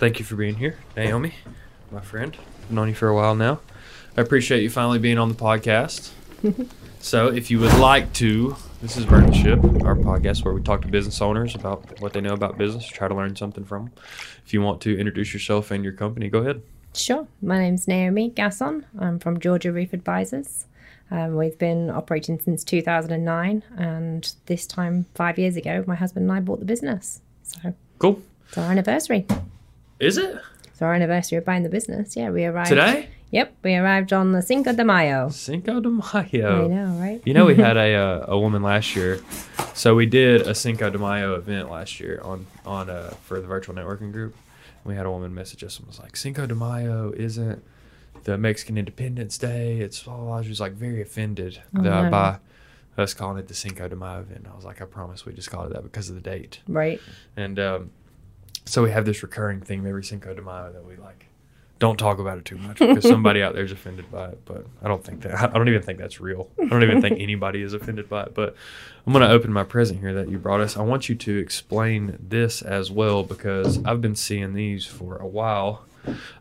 [0.00, 1.34] thank you for being here, Naomi,
[1.92, 2.36] my friend.
[2.64, 3.60] I've known you for a while now.
[4.16, 6.10] I appreciate you finally being on the podcast.
[7.00, 10.88] so, if you would like to, this is Partnership, our podcast where we talk to
[10.88, 13.92] business owners about what they know about business, try to learn something from them.
[14.44, 16.62] If you want to introduce yourself and your company, go ahead.
[16.94, 17.28] Sure.
[17.40, 18.84] My name's Naomi Gasson.
[18.98, 20.66] I'm from Georgia Roof Advisors.
[21.12, 26.32] Um, we've been operating since 2009, and this time, five years ago, my husband and
[26.32, 27.20] I bought the business.
[27.42, 28.22] So Cool.
[28.48, 29.26] it's our anniversary.
[30.00, 30.36] Is it
[30.66, 32.16] It's our anniversary of buying the business.
[32.16, 33.08] Yeah, we arrived today?
[33.32, 35.28] Yep, we arrived on the Cinco de Mayo.
[35.28, 36.64] Cinco de Mayo.
[36.64, 37.22] I know, right?
[37.24, 39.20] You know, we had a uh, a woman last year,
[39.74, 43.46] so we did a Cinco de Mayo event last year on on uh, for the
[43.46, 44.34] virtual networking group.
[44.84, 47.62] We had a woman message us and was like, "Cinco de Mayo isn't
[48.24, 49.78] the Mexican Independence Day.
[49.80, 52.10] It's blah, blah, blah." She was like very offended Oh, that, no.
[52.10, 52.38] by
[52.98, 54.46] us calling it the Cinco de Mayo event.
[54.50, 57.00] I was like, "I promise, we just called it that because of the date." Right.
[57.36, 57.90] And um,
[58.70, 61.26] so we have this recurring theme every Cinco de Mayo that we like
[61.78, 64.40] don't talk about it too much because somebody out there is offended by it.
[64.44, 66.48] But I don't think that I don't even think that's real.
[66.60, 68.34] I don't even think anybody is offended by it.
[68.34, 68.54] But
[69.06, 70.76] I'm going to open my present here that you brought us.
[70.76, 75.26] I want you to explain this as well because I've been seeing these for a
[75.26, 75.84] while.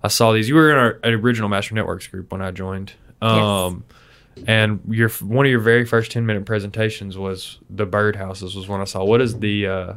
[0.03, 0.49] I saw these.
[0.49, 2.93] You were in our original Master Networks group when I joined.
[3.21, 3.85] Um,
[4.47, 8.55] And your one of your very first ten minute presentations was the birdhouses.
[8.55, 9.03] Was one I saw.
[9.03, 9.93] What is the uh,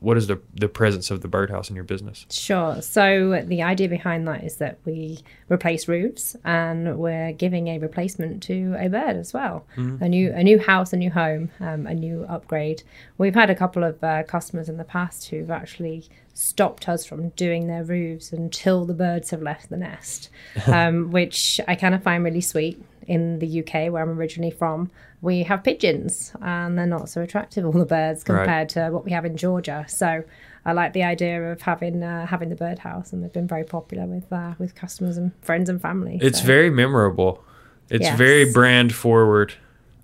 [0.00, 2.26] what is the the presence of the birdhouse in your business?
[2.30, 2.80] Sure.
[2.80, 5.20] So the idea behind that is that we
[5.50, 9.66] replace roofs, and we're giving a replacement to a bird as well.
[10.00, 12.82] A new a new house, a new home, um, a new upgrade.
[13.18, 17.28] We've had a couple of uh, customers in the past who've actually stopped us from
[17.30, 20.30] doing their roofs until the birds have left the nest,
[20.66, 22.82] um, which I kind of find really sweet.
[23.06, 24.90] In the UK, where I'm originally from,
[25.22, 27.64] we have pigeons, and they're not so attractive.
[27.64, 28.36] All the birds Right.
[28.38, 29.84] compared to what we have in Georgia.
[29.88, 30.22] So
[30.64, 34.06] I like the idea of having uh, having the birdhouse, and they've been very popular
[34.06, 36.18] with uh, with customers and friends and family.
[36.20, 36.46] It's so.
[36.46, 37.42] very memorable.
[37.88, 38.16] It's Yes.
[38.18, 39.54] very brand forward.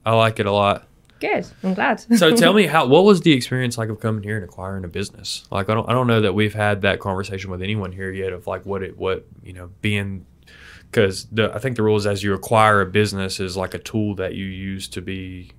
[0.05, 0.87] I like it a lot.
[1.21, 1.47] good.
[1.63, 2.01] I'm glad.
[2.19, 4.89] So tell me how what was the experience like of coming here and acquiring a
[4.89, 5.47] business?
[5.51, 8.33] Like I don't I don't know that we've had that conversation with anyone here yet
[8.33, 10.27] of like what it what you know being
[10.91, 14.15] because I think the rule is as you acquire a business is like a tool
[14.17, 15.51] that you use to be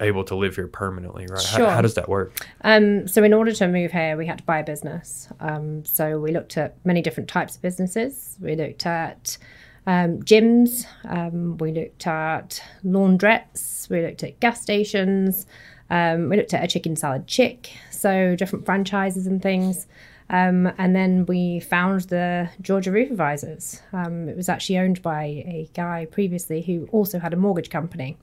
[0.00, 1.42] able to live here permanently, right?
[1.42, 1.70] How, Sure.
[1.70, 2.46] how does that work?
[2.62, 5.28] Um, so in order to move here, we had to buy a business.
[5.40, 8.36] Um, so we looked at many different types of businesses.
[8.40, 9.38] We looked at
[9.86, 10.84] um, gyms.
[11.04, 13.88] Um, we looked at laundrettes.
[13.88, 15.46] We looked at gas stations.
[15.88, 17.70] Um, we looked at a chicken salad chick.
[17.90, 19.86] So different franchises and things.
[20.28, 23.80] Um, and then we found the Georgia Roof Advisors.
[23.92, 28.16] Um, it was actually owned by a guy previously who also had a mortgage company.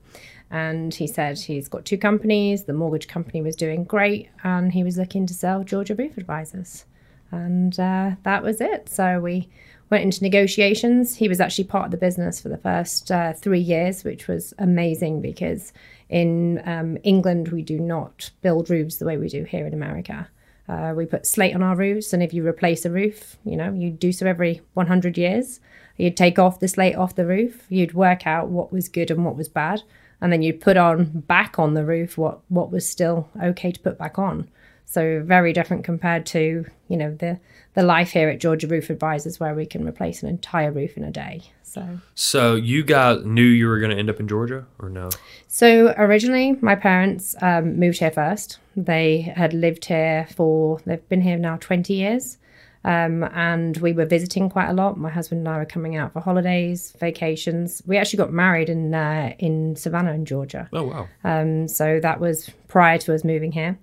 [0.50, 2.64] And he said he's got two companies.
[2.64, 6.84] The mortgage company was doing great, and he was looking to sell Georgia Roof Advisors.
[7.32, 8.88] And uh, that was it.
[8.88, 9.48] So we
[9.90, 11.16] went into negotiations.
[11.16, 14.54] He was actually part of the business for the first uh, three years, which was
[14.58, 15.72] amazing because
[16.08, 20.28] in um, England, we do not build roofs the way we do here in America.
[20.68, 23.72] Uh, we put slate on our roofs, and if you replace a roof, you know,
[23.72, 25.60] you do so every 100 years.
[25.96, 29.24] You'd take off the slate off the roof, you'd work out what was good and
[29.24, 29.82] what was bad,
[30.20, 33.80] and then you'd put on back on the roof what, what was still okay to
[33.80, 34.48] put back on.
[34.86, 37.40] So very different compared to, you know, the,
[37.74, 41.04] the life here at Georgia Roof Advisors where we can replace an entire roof in
[41.04, 41.42] a day.
[41.62, 45.10] So So you guys knew you were going to end up in Georgia or no?
[45.48, 48.58] So originally, my parents um, moved here first.
[48.76, 52.38] They had lived here for, they've been here now 20 years.
[52.84, 54.98] Um, and we were visiting quite a lot.
[54.98, 57.82] My husband and I were coming out for holidays, vacations.
[57.86, 60.68] We actually got married in uh, in Savannah, in Georgia.
[60.70, 61.08] Oh wow.
[61.24, 63.78] Um, so that was prior to us moving here.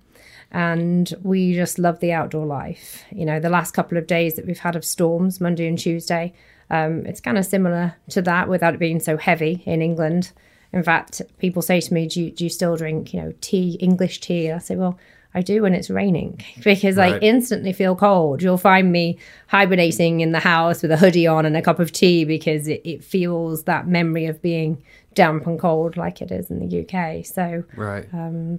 [0.52, 3.04] And we just love the outdoor life.
[3.12, 6.34] You know, the last couple of days that we've had of storms, Monday and Tuesday,
[6.70, 10.32] um, it's kind of similar to that without it being so heavy in England.
[10.74, 13.78] In fact, people say to me, do you, do you still drink, you know, tea,
[13.80, 14.48] English tea?
[14.48, 14.98] And I say, well,
[15.34, 18.42] I do when it's raining because I instantly feel cold.
[18.42, 21.92] You'll find me hibernating in the house with a hoodie on and a cup of
[21.92, 24.82] tea because it, it feels that memory of being
[25.14, 27.26] damp and cold like it is in the UK.
[27.26, 28.06] So, Right.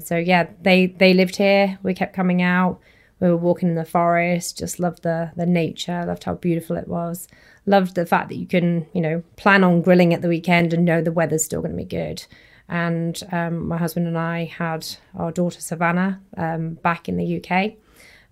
[0.02, 1.78] so yeah, they they lived here.
[1.82, 2.78] We kept coming out.
[3.20, 4.58] We were walking in the forest.
[4.58, 6.04] Just loved the the nature.
[6.06, 7.28] Loved how beautiful it was.
[7.66, 10.84] Loved the fact that you can you know plan on grilling at the weekend and
[10.84, 12.25] know the weather's still going to be good.
[12.69, 17.75] And um, my husband and I had our daughter Savannah um, back in the UK,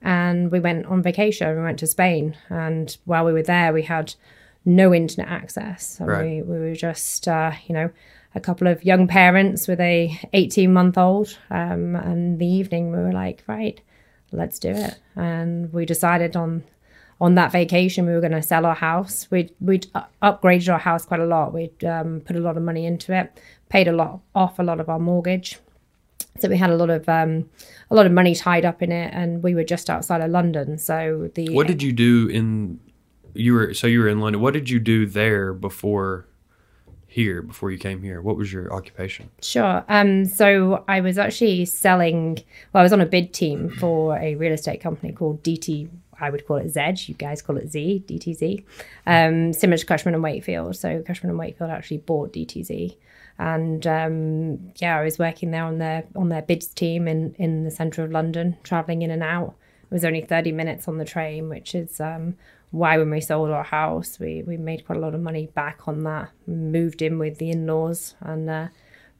[0.02, 1.54] and we went on vacation.
[1.56, 4.14] We went to Spain, and while we were there, we had
[4.64, 5.98] no internet access.
[6.00, 6.24] And Right.
[6.24, 7.90] we, we were just, uh, you know,
[8.34, 11.36] a couple of young parents with a 18 month old.
[11.50, 13.80] Um, and the evening we were like, right,
[14.32, 14.98] let's do it.
[15.16, 16.64] And we decided on
[17.22, 19.28] on that vacation, we were going to sell our house.
[19.30, 19.86] We'd we'd
[20.22, 21.52] upgraded our house quite a lot.
[21.52, 24.80] We'd um, put a lot of money into it, paid a lot off a lot
[24.80, 25.58] of our mortgage.
[26.38, 27.50] So we had a lot of um,
[27.90, 30.78] a lot of money tied up in it, and we were just outside of London.
[30.78, 32.80] So the What did you do in
[33.34, 34.40] you were so you were in London.
[34.40, 36.26] What did you do there before
[37.10, 38.22] here before you came here?
[38.22, 39.30] What was your occupation?
[39.42, 39.84] Sure.
[39.88, 42.38] Um, so I was actually selling.
[42.72, 45.88] Well, I was on a bid team for a real estate company called DT.
[46.20, 47.06] I would call it Z.
[47.06, 48.62] You guys call it Z, DTZ.
[49.06, 50.76] Um, similar to Cushman and Wakefield.
[50.76, 52.96] So Cushman and Wakefield actually bought DTZ,
[53.38, 57.64] and um, yeah, I was working there on their on their bids team in in
[57.64, 59.54] the centre of London, travelling in and out.
[59.90, 62.36] It was only thirty minutes on the train, which is um,
[62.70, 65.88] why when we sold our house, we, we made quite a lot of money back
[65.88, 68.68] on that, moved in with the in-laws and uh,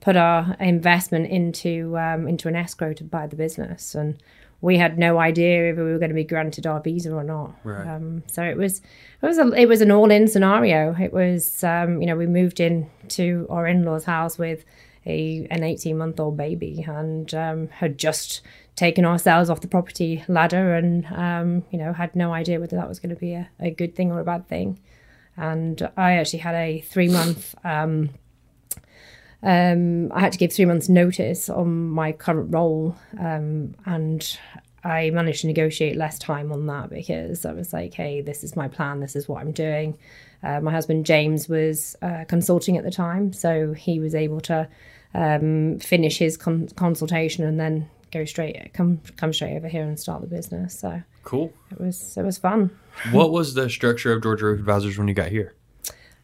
[0.00, 3.94] put our investment into um, into an escrow to buy the business.
[3.94, 4.22] And
[4.60, 7.54] we had no idea if we were going to be granted our visa or not.
[7.64, 7.86] Right.
[7.86, 8.82] Um, so it was
[9.22, 10.94] it was a, it was an all-in scenario.
[10.94, 14.64] It was um, you know we moved in to our in-laws' house with
[15.06, 18.42] a an 18 month old baby and um, had just
[18.80, 22.88] taken ourselves off the property ladder and um, you know had no idea whether that
[22.88, 24.80] was going to be a, a good thing or a bad thing.
[25.36, 28.08] And i actually had a three month um,
[29.42, 34.38] um, i had to give three months notice on my current role um, and
[34.82, 38.56] i managed to negotiate less time on that because i was like hey this is
[38.56, 39.96] my plan this is what i'm doing.
[40.42, 44.66] Uh, my husband james was uh, consulting at the time so he was able to
[45.14, 49.98] um, finish his con- consultation and then go straight come come straight over here and
[49.98, 50.78] start the business.
[50.78, 51.52] So Cool.
[51.70, 52.70] it was it was fun.
[53.12, 55.54] what was the structure of Georgia Roof Advisors when you got here?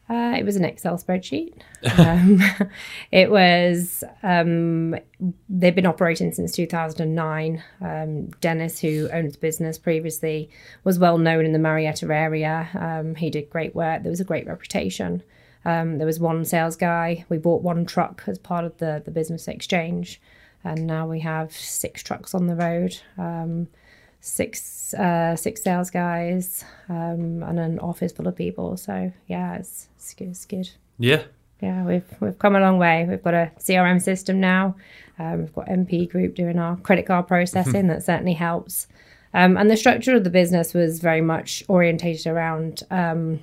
[0.09, 1.53] Uh, it was an Excel spreadsheet.
[1.97, 2.41] Um,
[3.11, 4.95] it was um,
[5.49, 7.63] they've been operating since 2009.
[7.81, 10.49] Um, Dennis, who owned the business previously,
[10.83, 12.67] was well known in the Marietta area.
[12.73, 14.03] Um, he did great work.
[14.03, 15.21] There was a great reputation.
[15.65, 17.25] Um, there was one sales guy.
[17.29, 20.19] We bought one truck as part of the the business exchange,
[20.67, 22.97] and now we have six trucks on the road.
[23.17, 23.67] Um,
[24.19, 28.77] six uh, six sales guys um, and an office full of people.
[28.77, 30.29] So yeah, it's, it's good.
[30.29, 30.69] It's good.
[30.99, 31.23] Yeah.
[31.61, 33.05] Yeah, we've we've come a long way.
[33.09, 34.75] We've got a CRM system now.
[35.17, 37.87] Um, we've got MP Group doing our credit card processing.
[37.87, 38.87] that certainly helps.
[39.33, 43.39] Um, and the structure of the business was very much orientated around um,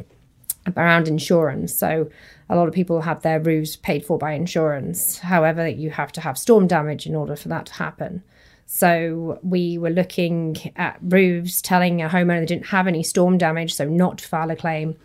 [0.77, 1.75] around insurance.
[1.75, 2.09] So
[2.49, 5.19] a lot of people have their roofs paid for by insurance.
[5.19, 8.23] However, you have to have storm damage in order for that to happen.
[8.67, 13.75] So we were looking at roofs, telling a homeowner they didn't have any storm damage,
[13.75, 14.97] so not to file a claim.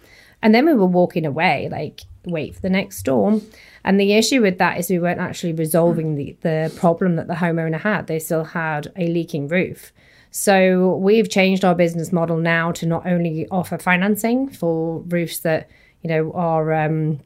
[0.42, 3.42] And then we were walking away, like, wait for the next storm.
[3.84, 7.36] And the issue with that is we weren't actually resolving the, the problem that the
[7.36, 8.08] homeowner had.
[8.08, 9.92] They still had a leaking roof.
[10.32, 15.70] So we've changed our business model now to not only offer financing for roofs that,
[16.02, 17.20] you know, are um,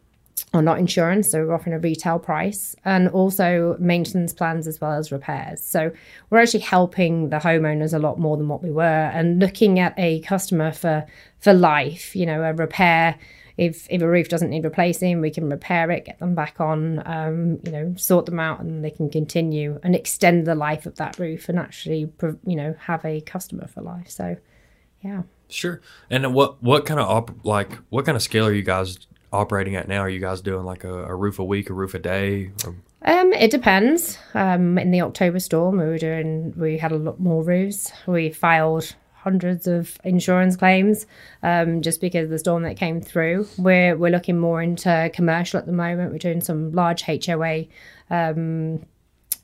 [0.54, 4.92] are not insurance, so we're offering a retail price, and also maintenance plans as well
[4.92, 5.62] as repairs.
[5.62, 5.92] So
[6.30, 9.96] we're actually helping the homeowners a lot more than what we were, and looking at
[9.98, 11.06] a customer for
[11.40, 12.16] for life.
[12.16, 13.18] You know, a repair.
[13.58, 17.02] If if a roof doesn't need replacing, we can repair it, get them back on.
[17.06, 20.96] Um, you know, sort them out, and they can continue and extend the life of
[20.98, 22.12] that roof, and actually,
[22.46, 24.10] you know, have a customer for life.
[24.10, 24.38] So,
[25.02, 25.24] yeah.
[25.50, 25.82] Sure.
[26.10, 28.98] And what what kind of op- like what kind of scale are you guys
[29.34, 30.00] operating at now?
[30.00, 32.52] Are you guys doing like a, a roof a week, a roof a day?
[32.66, 32.76] Or,
[33.06, 34.18] Um, it depends.
[34.34, 36.54] Um, in the October storm, we were doing.
[36.56, 37.92] We had a lot more roofs.
[38.08, 41.06] We filed hundreds of insurance claims
[41.44, 43.48] um, just because of the storm that came through.
[43.58, 46.12] We're we're looking more into commercial at the moment.
[46.12, 47.66] We're doing some large HOA
[48.10, 48.86] um,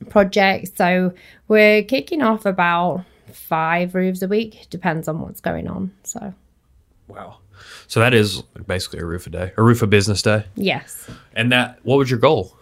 [0.08, 1.12] projects, so
[1.48, 4.66] we're kicking off about five roofs a week.
[4.70, 5.92] Depends on what's going on.
[6.04, 6.32] So
[7.08, 7.39] wow.
[7.86, 10.44] So that is basically a roof a day, a roof a business day.
[10.54, 12.56] yes, And that what was your goal?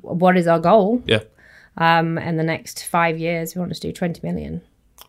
[0.00, 1.02] what is our goal?
[1.06, 1.20] Yeah.
[1.76, 4.62] Um, in the next five years, we want to do twenty million.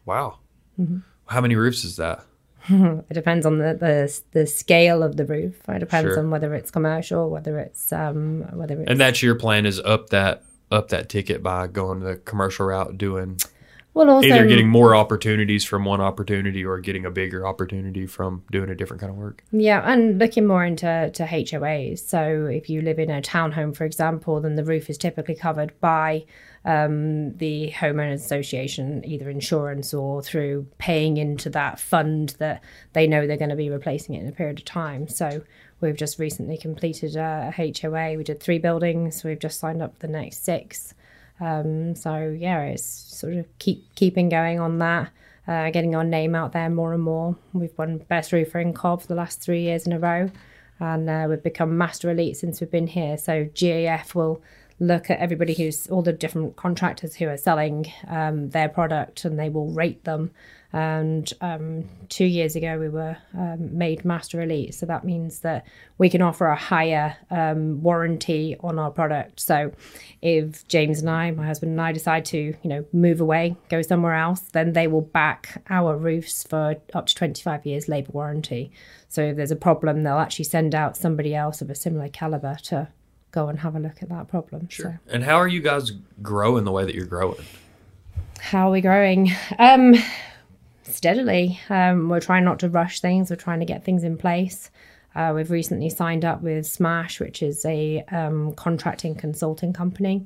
[0.06, 0.38] Wow.
[1.28, 2.24] How many roofs is that?
[2.70, 5.56] It depends on the, the the scale of the roof.
[5.68, 6.20] It depends Sure.
[6.20, 10.10] on whether it's commercial, whether it's um, whether it's And that's your plan is up
[10.12, 13.40] that up that ticket by going the commercial route, doing
[13.94, 18.44] well also either getting more opportunities from one opportunity or getting a bigger opportunity from
[18.52, 19.44] doing a different kind of work.
[19.52, 22.00] yeah, and looking more into to HOAs.
[22.00, 25.80] So if you live in a townhome, for example, then the roof is typically covered
[25.80, 26.26] by
[26.66, 33.26] um, the homeowners association, either insurance or through paying into that fund that they know
[33.26, 35.08] they're going to be replacing it in a period of time.
[35.08, 35.42] So
[35.82, 38.18] we've just recently completed a, a HOA.
[38.18, 39.24] We did three buildings.
[39.24, 40.94] We've just signed up for the next six.
[41.42, 45.12] Um, so yeah, it's sort of keep keeping going on that.
[45.50, 47.36] uh, getting our name out there more and more.
[47.54, 50.30] We've won Best Roofer in Cobb for the last three years in a row,
[50.80, 53.18] and uh, we've become Master Elite since we've been here.
[53.18, 54.44] So GAF will
[54.80, 59.38] look at everybody who's all the different contractors who are selling um, their product and
[59.38, 60.32] they will rate them
[60.72, 64.76] and um, two years ago, we were um, made Master Elite.
[64.76, 65.66] So that means that
[65.98, 69.40] we can offer a higher um, warranty on our product.
[69.40, 69.72] So
[70.22, 73.82] if James and I, my husband and I, decide to, you know, move away, go
[73.82, 78.72] somewhere else, then they will back our roofs for up to 25 years labour warranty.
[79.08, 82.58] So if there's a problem, they'll actually send out somebody else of a similar caliber
[82.66, 82.90] to
[83.32, 84.70] go and have a look at that problem.
[84.70, 85.02] Sure.
[85.08, 85.14] So.
[85.14, 87.44] And how are you guys growing the way that you're growing?
[88.40, 89.32] How are we growing?
[89.58, 89.96] Um,
[90.92, 91.60] steadily.
[91.70, 93.30] Um, we're trying not to rush things.
[93.30, 94.70] We're trying to get things in place.
[95.16, 100.26] Uh, we've recently signed up with Smash, which is a um, contracting consulting company,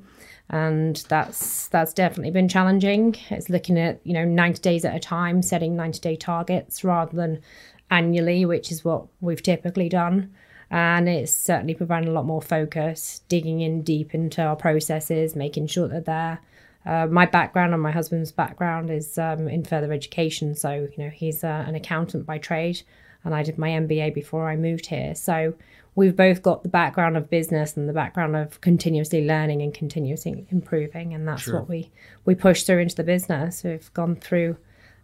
[0.49, 3.15] and that's that's definitely been challenging.
[3.29, 7.15] It's looking at you know 90 days at a time, setting 90 day targets rather
[7.15, 7.41] than
[7.89, 10.33] annually, which is what we've typically done.
[10.69, 15.67] And it's certainly providing a lot more focus, digging in deep into our processes, making
[15.67, 16.39] sure that they're
[16.85, 20.55] uh, my background and my husband's background is um, in further education.
[20.55, 22.81] So, you know, he's uh, an accountant by trade,
[23.23, 25.15] and I did my MBA before I moved here.
[25.15, 25.53] So,
[25.95, 30.45] we've both got the background of business and the background of continuously learning and continuously
[30.49, 31.59] improving, and that's sure.
[31.59, 31.91] what we
[32.25, 33.63] we push through into the business.
[33.63, 34.57] We've gone through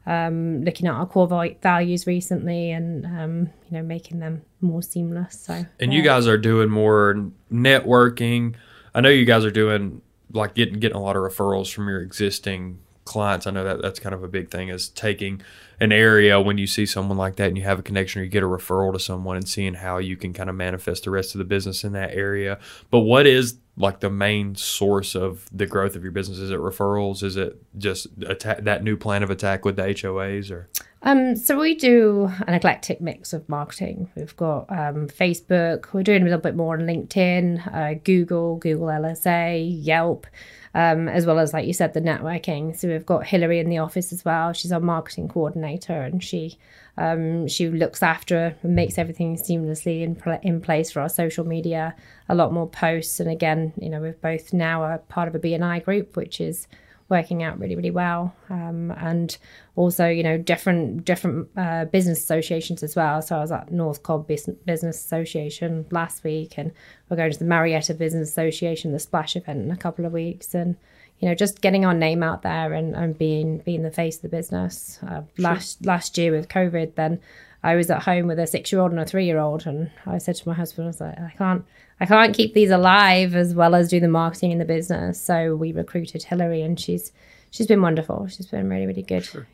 [0.05, 1.27] um, looking at our core
[1.61, 5.39] values recently and um, you know making them more seamless.
[5.39, 8.55] So, and you guys are doing more networking.
[8.93, 12.01] I know you guys are doing like getting getting a lot of referrals from your
[12.01, 13.47] existing clients.
[13.47, 15.41] I know that that's kind of a big thing is taking
[15.81, 18.29] an area when you see someone like that and you have a connection or you
[18.29, 21.33] get a referral to someone and seeing how you can kind of manifest the rest
[21.35, 22.59] of the business in that area.
[22.89, 26.37] But what is like the main source of the growth of your business?
[26.37, 27.23] Is it referrals?
[27.23, 30.69] Is it just attack, that new plan of attack with the HOAs or?
[31.01, 34.09] Um, so we do an eclectic mix of marketing.
[34.15, 35.93] We've got um, Facebook.
[35.93, 40.27] We're doing a little bit more on LinkedIn, uh, Google, Google LSA, Yelp
[40.73, 42.77] um, as well as, like you said, the networking.
[42.77, 44.53] So we've got Hillary in the office as well.
[44.53, 46.57] She's our marketing coordinator, and she
[46.97, 51.95] um, she looks after and makes everything seamlessly in in place for our social media.
[52.27, 55.39] A lot more posts, and again, you know, we're both now a part of a
[55.39, 56.67] BNI group, which is
[57.09, 59.37] working out really really well um, and
[59.75, 64.03] also you know different different uh, business associations as well so i was at north
[64.03, 66.71] cobb business association last week and
[67.09, 70.53] we're going to the marietta business association the splash event in a couple of weeks
[70.53, 70.75] and
[71.19, 74.21] you know just getting our name out there and, and being being the face of
[74.23, 75.25] the business uh, sure.
[75.37, 77.19] last last year with covid then
[77.63, 79.91] i was at home with a six year old and a three year old and
[80.05, 81.65] i said to my husband i was like i can't
[81.99, 85.21] I can't keep these alive as well as do the marketing in the business.
[85.21, 87.11] So we recruited Hillary, and she's
[87.51, 88.27] she's been wonderful.
[88.27, 89.25] She's been really really good.
[89.25, 89.47] Sure.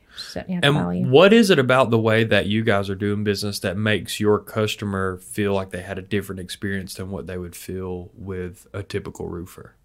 [0.48, 1.10] and value.
[1.10, 4.40] what is it about the way that you guys are doing business that makes your
[4.40, 8.82] customer feel like they had a different experience than what they would feel with a
[8.82, 9.76] typical roofer?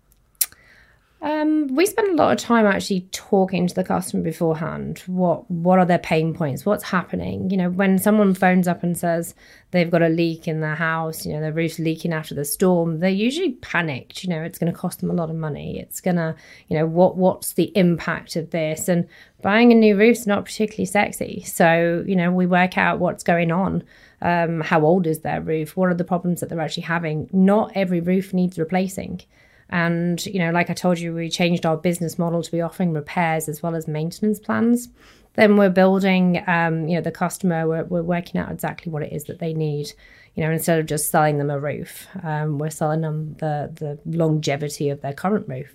[1.23, 5.03] Um, we spend a lot of time actually talking to the customer beforehand.
[5.07, 6.65] What what are their pain points?
[6.65, 7.51] What's happening?
[7.51, 9.35] You know, when someone phones up and says
[9.71, 13.01] they've got a leak in their house, you know, their roof's leaking after the storm,
[13.01, 14.25] they're usually panicked.
[14.25, 15.79] You know, it's going to cost them a lot of money.
[15.79, 16.37] It's gonna,
[16.69, 18.89] you know, what what's the impact of this?
[18.89, 19.07] And
[19.43, 21.43] buying a new roof's not particularly sexy.
[21.43, 23.85] So you know, we work out what's going on.
[24.23, 25.77] Um, how old is their roof?
[25.77, 27.29] What are the problems that they're actually having?
[27.31, 29.21] Not every roof needs replacing.
[29.71, 32.93] And, you know, like I told you, we changed our business model to be offering
[32.93, 34.89] repairs as well as maintenance plans.
[35.35, 39.13] Then we're building, um, you know, the customer, we're, we're working out exactly what it
[39.13, 39.93] is that they need.
[40.35, 43.99] You know, instead of just selling them a roof, um, we're selling them the, the
[44.05, 45.75] longevity of their current roof.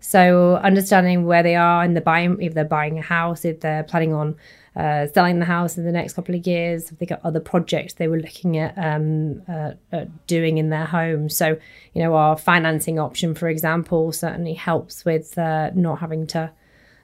[0.00, 3.84] So understanding where they are in the buying, if they're buying a house, if they're
[3.84, 4.36] planning on
[4.76, 7.94] uh, selling the house in the next couple of years, if they got other projects
[7.94, 11.28] they were looking at, um, uh, at doing in their home.
[11.28, 11.58] So,
[11.92, 16.52] you know, our financing option, for example, certainly helps with uh, not having to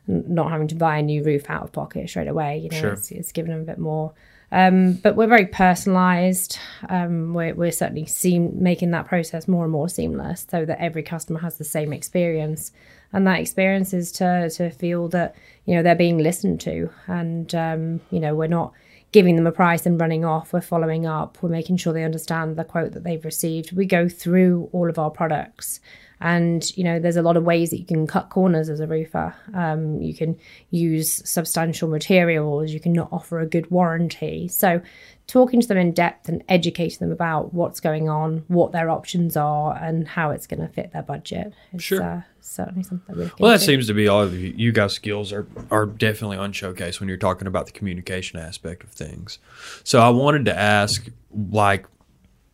[0.09, 2.59] not having to buy a new roof out of pocket straight away.
[2.59, 2.93] You know, sure.
[2.93, 4.13] it's, it's given them a bit more.
[4.57, 6.57] Um, but we're very personalised.
[6.89, 11.03] Um, we're, we're, certainly seem, making that process more and more seamless, so that every
[11.03, 12.73] customer has the same experience.
[13.13, 15.37] And that experience is to to feel that
[15.67, 16.89] you know they're being listened to.
[17.07, 18.73] And um, you know we're not
[19.13, 20.55] giving them a price and running off.
[20.55, 21.37] We're following up.
[21.43, 23.77] We're making sure they understand the quote that they've received.
[23.77, 25.81] We go through all of our products
[26.21, 28.87] And you know, there's a lot of ways that you can cut corners as a
[28.87, 29.35] roofer.
[29.55, 30.37] Um, you can
[30.71, 32.71] use substantial materials.
[32.73, 34.49] You can not offer a good warranty.
[34.49, 34.81] So,
[35.27, 39.37] talking to them in depth and educating them about what's going on, what their options
[39.37, 42.03] are, and how it's going to fit their budget is Sure.
[42.03, 43.67] uh, certainly something that Well, that into.
[43.67, 47.09] seems to be all of you, you guys' skills are are definitely on showcase when
[47.09, 49.39] you're talking about the communication aspect of things.
[49.85, 51.09] So I wanted to ask,
[51.51, 51.87] like,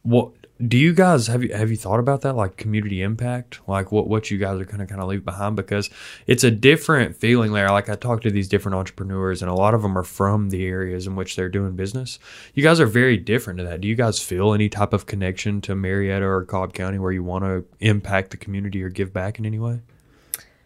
[0.03, 0.33] what
[0.67, 4.07] do you guys have you have you thought about that, like community impact, like what
[4.07, 5.91] what you guys are going to kind of leave behind because
[6.27, 7.71] it's a different feeling there.
[7.71, 10.65] Like I talked to these different entrepreneurs, and a lot of them are from the
[10.67, 12.19] areas in which they're doing business.
[12.55, 13.81] You guys are very different to that.
[13.81, 17.25] Do you guys feel any type of connection to Marietta or Cobb County where you
[17.25, 19.81] want to impact the community or give back in any way?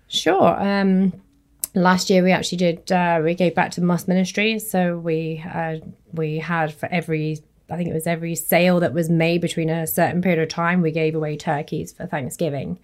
[0.09, 0.61] Sure.
[0.63, 1.13] Um,
[1.75, 2.93] last year we actually did.
[2.93, 5.79] Uh, we gave back to Must Ministries, so we uh,
[6.13, 7.39] we had for every.
[7.69, 10.83] I think it was every sale that was made between a certain period of time,
[10.83, 12.79] we gave away turkeys for Thanksgiving.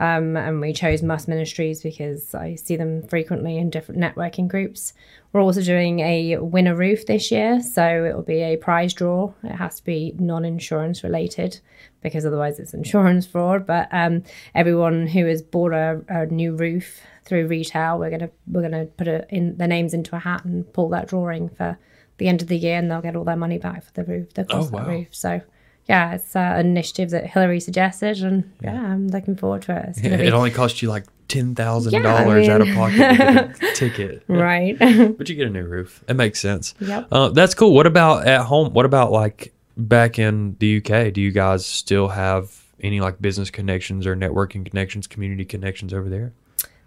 [0.00, 4.92] Um, and we chose Must Ministries because I see them frequently in different networking groups.
[5.32, 9.32] We're also doing a winner roof this year, so it will be a prize draw.
[9.42, 11.58] It has to be non-insurance related
[12.00, 13.66] because otherwise it's insurance fraud.
[13.66, 14.22] But um,
[14.54, 19.08] everyone who has bought a, a new roof through retail, we're gonna we're gonna put
[19.08, 21.76] it in their names into a hat and pull that drawing for
[22.18, 24.34] the end of the year, and they'll get all their money back for the roof,
[24.34, 24.94] the cost Oh, of that wow.
[24.94, 25.08] roof.
[25.10, 25.40] So.
[25.88, 30.02] Yeah, it's uh, an initiative that Hillary suggested, and yeah, I'm looking forward to it.
[30.02, 33.72] Gonna It only costs you like ten thousand Yeah, dollars I out of pocket to
[33.74, 34.78] ticket, right.
[35.16, 36.04] but you get a new roof.
[36.06, 36.74] It makes sense.
[36.80, 37.08] Yep.
[37.10, 37.72] Uh, that's cool.
[37.72, 38.74] What about at home?
[38.74, 41.10] What about like back in the UK?
[41.10, 46.10] Do you guys still have any like business connections or networking connections, community connections over
[46.10, 46.34] there?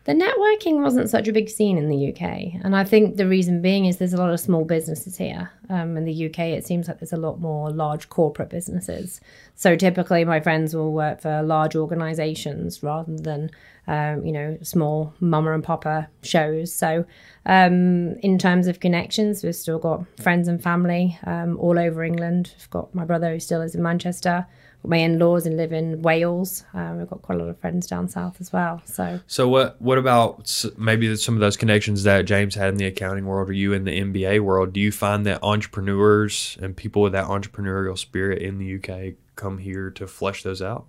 [0.03, 3.61] The networking wasn't such a big scene in the UK, and I think the reason
[3.61, 5.51] being is there's a lot of small businesses here.
[5.69, 9.21] Um, in the UK, it seems like there's a lot more large corporate businesses.
[9.53, 13.51] So typically, my friends will work for large organisations rather than,
[13.85, 16.73] um, you know, small mama and papa shows.
[16.73, 17.05] So,
[17.45, 22.55] um, in terms of connections, we've still got friends and family um, all over England.
[22.59, 24.47] I've got my brother who still is in Manchester.
[24.83, 26.65] My in-laws and live in Wales.
[26.73, 28.81] Um, we've got quite a lot of friends down south as well.
[28.85, 29.19] So.
[29.27, 29.81] So what?
[29.81, 33.53] What about maybe some of those connections that James had in the accounting world or
[33.53, 34.73] you in the MBA world?
[34.73, 39.59] Do you find that entrepreneurs and people with that entrepreneurial spirit in the UK come
[39.59, 40.85] here to flesh those out?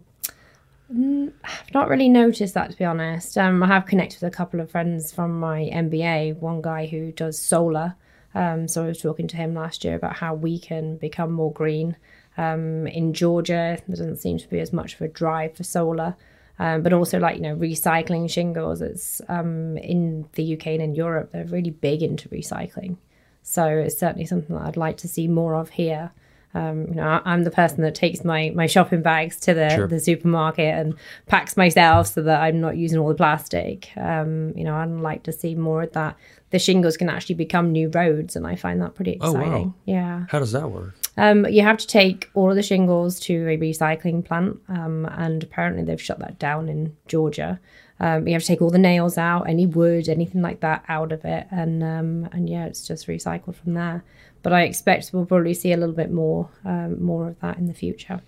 [0.90, 3.38] I've not really noticed that to be honest.
[3.38, 6.36] Um, I have connected with a couple of friends from my MBA.
[6.38, 7.94] One guy who does solar.
[8.34, 11.52] Um, so I was talking to him last year about how we can become more
[11.52, 11.96] green.
[12.36, 16.16] Um, in Georgia, there doesn't seem to be as much of a drive for solar.
[16.58, 18.82] Um, but also like you know recycling shingles.
[18.82, 22.98] It's um, in the UK and in Europe they're really big into recycling.
[23.42, 26.12] So it's certainly something that I'd like to see more of here.
[26.54, 29.86] Um, you know, I'm the person that takes my, my shopping bags to the, Sure.
[29.86, 30.94] the supermarket and
[31.26, 33.88] packs myself so that I'm not using all the plastic.
[33.96, 36.16] Um, you know, I'd like to see more of that.
[36.50, 39.40] The shingles can actually become new roads, and I find that pretty Oh, wow.
[39.40, 39.74] exciting.
[39.86, 40.24] Yeah.
[40.28, 40.94] How does that work?
[41.16, 45.42] Um, you have to take all of the shingles to a recycling plant, um, and
[45.42, 47.58] apparently they've shut that down in Georgia.
[48.00, 51.12] Um, you have to take all the nails out, any wood, anything like that out
[51.12, 54.04] of it, and um, and yeah, it's just recycled from there.
[54.42, 57.66] But I expect we'll probably see a little bit more um, more of that in
[57.66, 58.20] the future.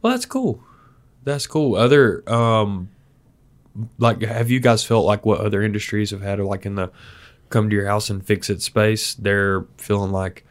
[0.00, 0.62] Well, that's cool.
[1.24, 1.74] That's cool.
[1.74, 2.90] Other um
[3.98, 6.90] like have you guys felt like what other industries have had like in the
[7.50, 10.45] come to your house and fix it space, they're feeling like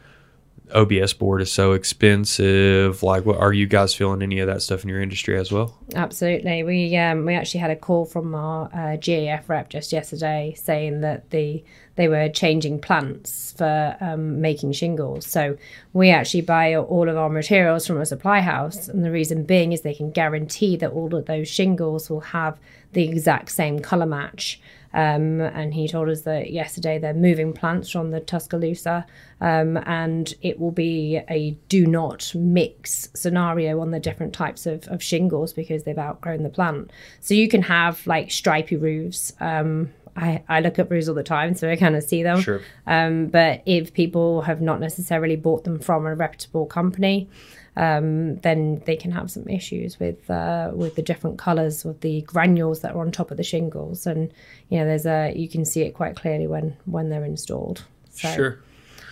[0.74, 3.02] OSB board is so expensive.
[3.02, 5.78] Like what are you guys feeling any of that stuff in your industry as well?
[5.94, 6.62] Absolutely.
[6.62, 11.00] We um, we actually had a call from our uh, GAF rep just yesterday saying
[11.02, 11.62] that the
[11.96, 15.26] they were changing plants for um, making shingles.
[15.26, 15.56] So
[15.92, 19.72] we actually buy all of our materials from a supply house, and the reason being
[19.72, 22.58] is they can guarantee that all of those shingles will have
[22.92, 24.60] the exact same color match.
[24.96, 29.04] Um, and he told us that yesterday they're moving plants from the Tuscaloosa,
[29.42, 34.88] um, and it will be a do not mix scenario on the different types of,
[34.88, 36.90] of shingles because they've outgrown the plant.
[37.20, 39.34] So you can have like stripy roofs.
[39.38, 42.40] Um, I, I look at roofs all the time, so I kind of see them.
[42.40, 42.62] Sure.
[42.86, 47.28] Um, but if people have not necessarily bought them from a reputable company,
[47.76, 52.22] um, then they can have some issues with uh, with the different colours of the
[52.22, 54.32] granules that are on top of the shingles, and
[54.70, 57.84] you know, there's a you can see it quite clearly when when they're installed.
[58.10, 58.58] So, Sure.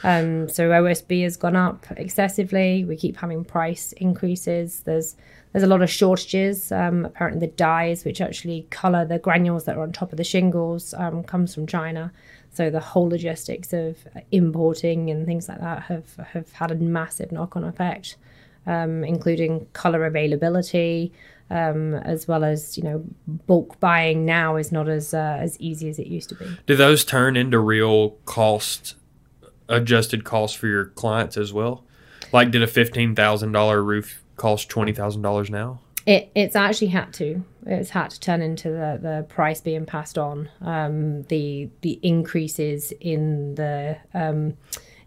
[0.02, 2.84] um, so OSB has gone up excessively.
[2.86, 4.80] We keep having price increases.
[4.80, 5.14] There's
[5.52, 6.72] there's a lot of shortages.
[6.72, 10.24] Um, apparently, the dyes which actually colour the granules that are on top of the
[10.24, 12.12] shingles um, comes from China.
[12.54, 13.98] So the whole logistics of
[14.30, 18.16] importing and things like that have have had a massive knock on effect.
[18.66, 21.12] Um, including color availability,
[21.50, 25.88] um, as well as you know bulk buying now is not as uh, as easy
[25.88, 26.46] as it used to be.
[26.66, 28.94] Do those turn into real cost
[29.68, 31.84] adjusted costs for your clients as well?
[32.32, 35.80] Like, did a fifteen thousand dollar roof cost twenty thousand dollars now?
[36.06, 37.44] It it's actually had to.
[37.66, 40.50] It's had to turn into the, the price being passed on.
[40.60, 44.56] Um, the the increases in the um,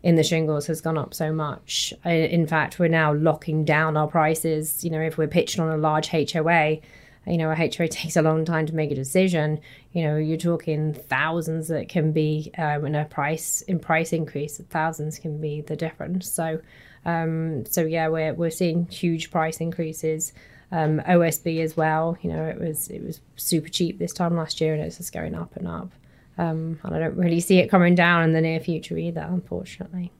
[0.03, 1.93] in the shingles has gone up so much.
[2.05, 4.83] In fact, we're now locking down our prices.
[4.83, 6.79] You know, if we're pitching on a large HOA,
[7.25, 9.60] you know, a HOA takes a long time to make a decision.
[9.91, 14.57] You know, you're talking thousands that can be um, in a price in price increase.
[14.69, 16.31] Thousands can be the difference.
[16.31, 16.62] So,
[17.05, 20.33] um, so yeah, we're we're seeing huge price increases.
[20.69, 22.17] Um, OSB as well.
[22.21, 25.13] You know, it was it was super cheap this time last year, and it's just
[25.13, 25.91] going up and up.
[26.38, 30.12] Um, and I don't really see it coming down in the near future either, unfortunately.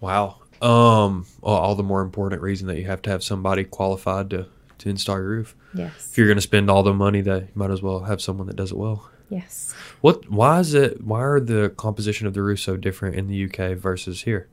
[0.00, 0.36] Wow.
[0.62, 4.46] Um, all the more important reason that you have to have somebody qualified to
[4.78, 5.56] to install your roof.
[5.74, 6.10] Yes.
[6.10, 8.46] If you're going to spend all the money, that you might as well have someone
[8.46, 9.10] that does it well.
[9.28, 9.74] Yes.
[10.00, 10.30] What?
[10.30, 11.02] Why is it?
[11.02, 14.48] Why are the composition of the roof so different in the UK versus here?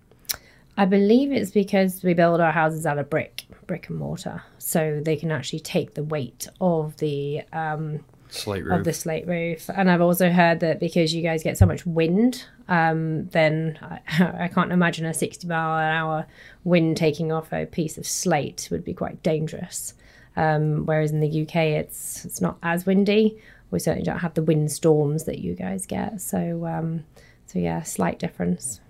[0.75, 5.01] I believe it's because we build our houses out of brick, brick and mortar, so
[5.03, 9.69] they can actually take the weight of the um, Slate of the slate roof.
[9.69, 13.99] And I've also heard that because you guys get so much wind, um, then I,
[14.45, 16.25] I can't imagine a 60 mile an hour
[16.63, 19.93] wind taking off a piece of slate would be quite dangerous.
[20.35, 23.37] Um, whereas in the UK, it's it's not as windy.
[23.69, 26.19] We certainly don't have the wind storms that you guys get.
[26.19, 27.05] So um,
[27.45, 28.81] so yeah, slight difference.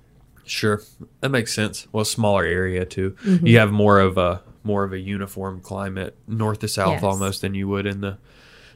[0.45, 0.81] Sure,
[1.19, 1.87] that makes sense.
[1.91, 3.11] Well, smaller area too.
[3.25, 3.45] Mm-hmm.
[3.47, 7.03] You have more of a more of a uniform climate, north to south, Yes.
[7.03, 8.17] almost than you would in the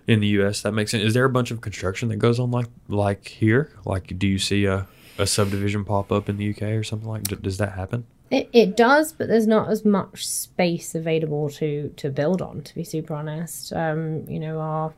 [0.07, 0.61] in the U.S.
[0.61, 1.03] That makes sense.
[1.03, 3.71] Is there a bunch of construction that goes on like like here?
[3.85, 4.87] Like, do you see a
[5.19, 7.23] a subdivision pop up in the UK or something like?
[7.23, 8.05] Does that happen?
[8.29, 12.61] It, it does, but there's not as much space available to to build on.
[12.61, 14.93] To be super honest, um, you know our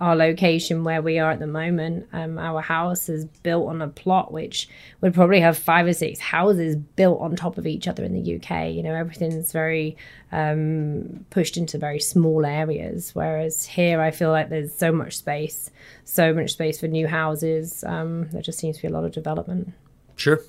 [0.00, 3.88] our location where we are at the moment, um, our house is built on a
[3.88, 4.70] plot which
[5.02, 8.36] would probably have five or six houses built on top of each other in the
[8.36, 8.72] UK.
[8.72, 9.98] You know everything's very
[10.30, 15.70] um, pushed into very small areas, whereas here I feel like there's so much space,
[16.06, 17.84] so much space for new houses.
[17.86, 19.74] Um, there just seems to be a lot of development.
[20.16, 20.40] Sure.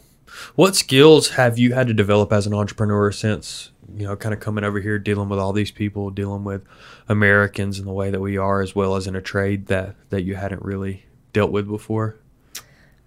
[0.55, 4.39] What skills have you had to develop as an entrepreneur since you know, kind of
[4.39, 6.63] coming over here, dealing with all these people, dealing with
[7.07, 10.23] Americans in the way that we are, as well as in a trade that that
[10.23, 12.17] you hadn't really dealt with before?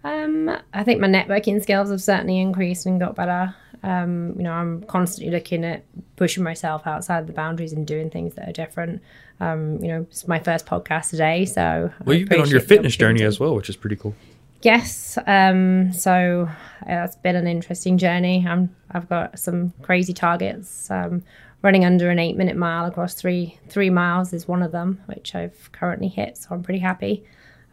[0.05, 3.55] Um, I think my networking skills have certainly increased and got better.
[3.83, 5.85] Um, you know, I'm constantly looking at
[6.17, 9.03] pushing myself outside the boundaries and doing things that are different.
[9.41, 12.61] Um, you know, it's my first podcast today, so I Well, you've been on your
[12.61, 14.15] fitness journey as well, which is pretty cool.
[14.62, 15.19] Yes.
[15.27, 16.49] Um, so
[16.83, 18.45] uh, it's been an interesting journey.
[18.49, 20.90] I'm, I've got some crazy targets.
[20.90, 21.23] Um,
[21.62, 25.35] running under an eight minute mile across three three miles is one of them, which
[25.35, 26.38] I've currently hit.
[26.38, 27.25] So I'm pretty happy.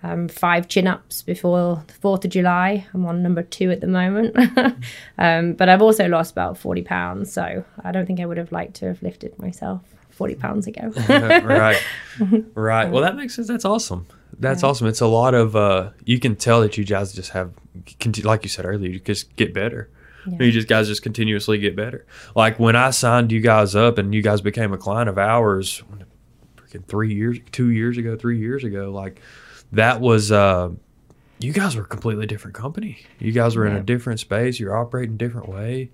[0.01, 2.85] Um, five chin ups before the Fourth of July.
[2.93, 4.35] I'm on number two at the moment.
[5.17, 7.31] um, but I've also lost about forty pounds.
[7.31, 10.91] So I don't think I would have liked to have lifted myself forty pounds ago.
[11.09, 11.81] right.
[12.55, 12.91] Right.
[12.91, 13.47] Well, that makes sense.
[13.47, 14.05] That's awesome.
[14.39, 14.87] That's awesome.
[14.87, 17.51] It's a lot of, uh, you can tell that you guys just have,
[18.23, 19.89] like you said earlier, you just get better.
[20.25, 22.05] You just guys just continuously get better.
[22.35, 25.83] Like when I signed you guys up and you guys became a client of ours,
[26.55, 29.21] freaking three years, two years ago, three years ago, like
[29.73, 30.69] that was, uh,
[31.39, 32.99] you guys were a completely different company.
[33.19, 34.61] You guys were in a different space.
[34.61, 35.91] You're operating a different way.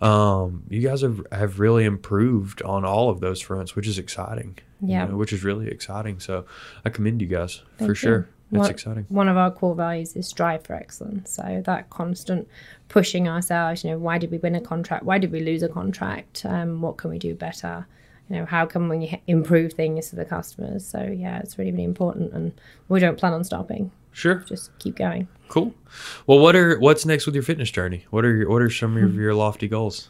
[0.00, 4.58] Um, you guys have, have really improved on all of those fronts, which is exciting.
[4.80, 5.06] you Yeah.
[5.06, 6.20] know, which is really exciting.
[6.20, 6.46] So
[6.84, 7.94] I commend you guys for you.
[7.94, 8.28] sure.
[8.50, 9.04] It's What- exciting.
[9.10, 11.30] one of our core values is strive for excellence.
[11.32, 12.48] So that constant
[12.88, 15.04] pushing ourselves, you know, why did we win a contract?
[15.04, 16.44] Why did we lose a contract?
[16.46, 17.86] Um, what can we do better?
[18.30, 20.86] You know, how can we improve things for the customers?
[20.86, 22.52] So yeah, it's really, really important, and
[22.88, 23.90] we don't plan on stopping.
[24.12, 24.36] Sure.
[24.46, 25.26] Just keep going.
[25.48, 25.74] Cool.
[26.26, 28.06] Well, what are what's next with your fitness journey?
[28.10, 29.04] What are your what are some Hmm.
[29.04, 30.08] of your lofty goals?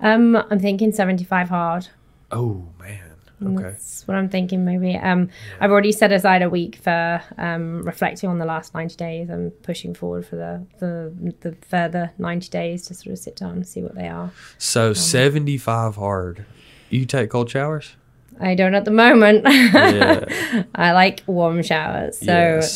[0.00, 1.88] Um, I'm thinking 75 hard.
[2.30, 3.10] Oh man.
[3.44, 3.62] Okay.
[3.70, 4.64] That's what I'm thinking.
[4.64, 4.94] Maybe.
[4.96, 5.28] Um,
[5.60, 9.30] I've already set aside a week for um, reflecting on the last 90 days.
[9.30, 13.50] I'm pushing forward for the, the the further 90 days to sort of sit down
[13.52, 14.30] and see what they are.
[14.58, 16.46] So seventy five hard.
[16.92, 17.96] You take cold showers?
[18.40, 19.44] I don't at the moment.
[19.46, 20.64] Yeah.
[20.74, 22.74] I like warm showers, so Yeah, that's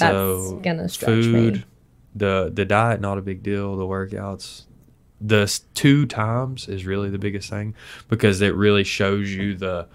[0.63, 1.65] gonna stretch Food, me.
[2.15, 3.77] the the diet not a big deal.
[3.77, 4.63] The workouts,
[5.21, 7.75] the two times is really the biggest thing
[8.09, 9.87] because it really shows you the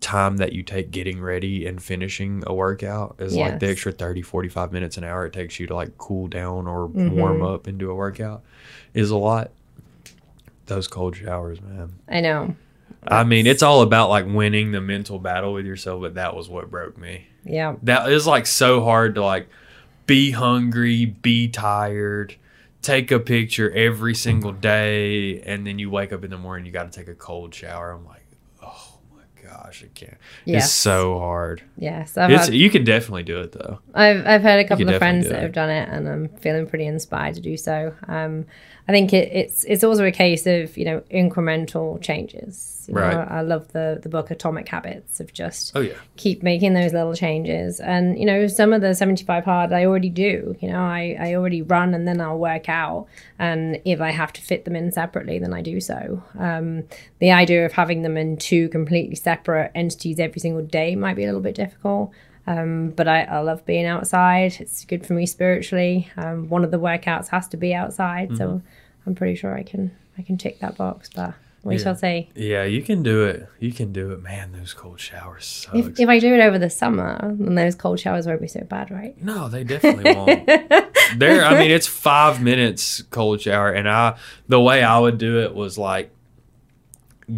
[0.00, 4.20] time that you take getting ready and finishing a workout is like the extra 30
[4.22, 7.16] 45 minutes an hour it takes you to like cool down or Mm-hmm.
[7.16, 8.42] warm up and do a workout
[8.92, 9.50] is a lot
[10.66, 11.92] those cold showers, man.
[12.08, 12.54] I know.
[13.08, 16.48] I mean, it's all about like winning the mental battle with yourself, but that was
[16.48, 17.26] what broke me.
[17.44, 17.76] Yeah.
[17.82, 19.48] That is like so hard to like
[20.06, 22.36] be hungry, be tired,
[22.82, 24.60] take a picture every single mm-hmm.
[24.60, 27.54] day, and then you wake up in the morning, you got to take a cold
[27.54, 27.92] shower.
[27.92, 28.25] I'm like,
[29.48, 30.16] gosh, I can't.
[30.44, 30.64] Yes.
[30.66, 31.62] It's so hard.
[31.76, 32.16] Yes.
[32.16, 33.78] I've, It's, had, you can definitely do it though.
[33.94, 36.86] I've, I've heard a couple of friends that have done it, and I'm feeling pretty
[36.86, 37.94] inspired to do so.
[38.08, 38.46] Um,
[38.88, 42.72] I think it, it's it's also a case of you know incremental changes.
[42.88, 43.16] You know, Right.
[43.16, 45.94] I love the the book Atomic Habits of just Oh yeah.
[46.16, 47.80] keep making those little changes.
[47.80, 50.54] And, you know, some of the 75 hard I already do.
[50.60, 53.08] You know, I, I already run and then I'll work out.
[53.40, 56.22] And if I have to fit them in separately, then I do so.
[56.38, 56.84] Um,
[57.18, 61.22] the idea of having them in two completely separate entities every single day might be
[61.24, 62.12] a little bit difficult.
[62.46, 64.56] Um, but I, I love being outside.
[64.60, 66.08] It's good for me spiritually.
[66.16, 68.36] Um, one of the workouts has to be outside.
[68.36, 68.62] So
[69.04, 71.10] I'm pretty sure I can I can tick that box.
[71.14, 71.82] But we Yeah.
[71.82, 72.30] shall see.
[72.36, 73.48] Yeah, you can do it.
[73.58, 74.22] You can do it.
[74.22, 75.66] Man, those cold showers.
[75.74, 78.60] If, if I do it over the summer, then those cold showers won't be so
[78.60, 79.20] bad, right?
[79.20, 80.46] No, they definitely won't.
[81.16, 85.40] there, I mean, it's five minutes cold shower, and I the way I would do
[85.40, 86.10] it was like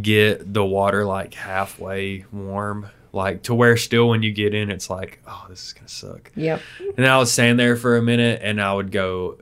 [0.02, 4.90] get the water like halfway warm, like to where still when you get in, it's
[4.90, 6.30] like, oh, this is gonna suck.
[6.36, 6.60] Yep.
[6.96, 9.38] And I would stand there for a minute, and I would go.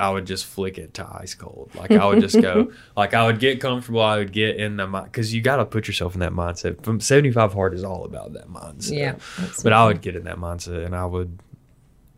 [0.00, 1.72] I would just flick it to ice cold.
[1.74, 4.00] Like I would just go, like I would get comfortable.
[4.00, 6.84] I would get in the mind because you got to put yourself in that mindset.
[6.84, 8.96] From seventy five hard is all about that mindset.
[8.96, 9.16] Yeah.
[9.64, 11.40] But I would get in that mindset and I would,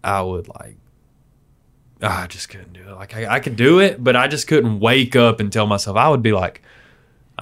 [0.05, 0.77] I would like,
[2.03, 2.93] ah, I just couldn't do it.
[2.93, 5.97] Like I, I could do it, but I just couldn't wake up and tell myself,
[5.97, 6.61] I would be like,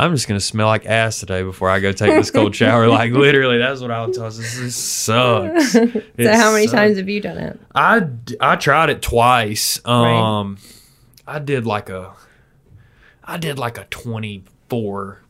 [0.00, 2.86] I'm just going to smell like ass today before I go take this cold shower.
[2.98, 4.30] Like literally, that's what I would tell.
[4.30, 5.72] This, this sucks.
[5.72, 5.82] So
[6.16, 6.72] It how many sucks.
[6.76, 7.60] times have you done it?
[7.74, 8.06] I
[8.40, 9.84] I tried it twice.
[9.84, 10.58] Um,
[11.26, 12.12] I did like a,
[13.24, 15.20] I did like a 24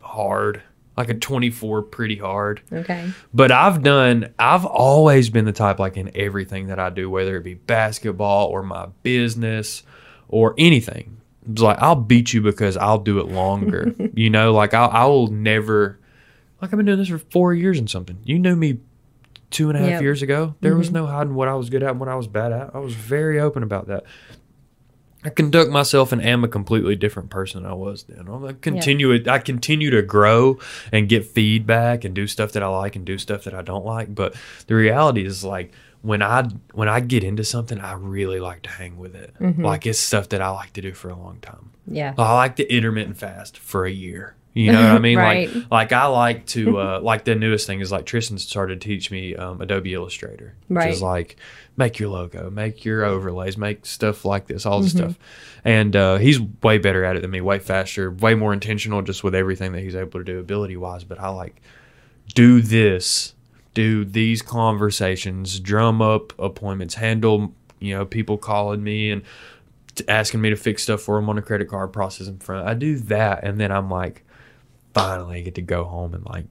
[0.00, 0.62] hard,
[0.96, 2.60] like a 24 pretty hard.
[2.72, 3.10] Okay.
[3.32, 7.36] But I've done, I've always been the type like in everything that I do, whether
[7.36, 9.82] it be basketball or my business
[10.28, 11.17] or anything.
[11.50, 13.94] It's like I'll beat you because I'll do it longer.
[14.14, 15.98] you know, like I'll, I will never,
[16.60, 18.18] like I've been doing this for four years and something.
[18.24, 18.78] You knew me
[19.50, 20.02] two and a half Yep.
[20.02, 20.54] years ago.
[20.60, 20.96] There was mm-hmm.
[20.96, 22.74] no hiding what I was good at and what I was bad at.
[22.74, 24.04] I was very open about that.
[25.24, 28.28] I conduct myself and am a completely different person than I was then.
[28.28, 29.26] I continue it.
[29.26, 30.58] I continue to grow
[30.92, 33.84] and get feedback and do stuff that I like and do stuff that I don't
[33.84, 34.14] like.
[34.14, 34.36] But
[34.68, 38.70] the reality is like when I when I get into something, I really like to
[38.70, 39.34] hang with it.
[39.40, 41.70] Like it's stuff that I like to do for a long time.
[41.86, 42.14] Yeah.
[42.18, 44.34] I like the intermittent fast for a year.
[44.54, 45.18] You know what I mean?
[45.28, 45.54] Right.
[45.54, 48.88] Like, like I like to, uh, like the newest thing is like Tristan started to
[48.88, 50.90] teach me um, Adobe Illustrator, which Right.
[50.90, 51.36] is like
[51.76, 55.10] make your logo, make your overlays, make stuff like this, all this Mm-hmm.
[55.10, 55.18] stuff.
[55.64, 59.22] And uh, he's way better at it than me, way faster, way more intentional, just
[59.22, 61.04] with everything that he's able to do ability wise.
[61.04, 61.60] But I like
[62.34, 63.34] do this,
[63.78, 69.22] do these conversations, drum up appointments, handle you know people calling me and
[69.94, 72.66] t- asking me to fix stuff for them on a credit card process in front.
[72.66, 74.24] I do that, and then I'm like,
[74.94, 76.46] finally I get to go home and like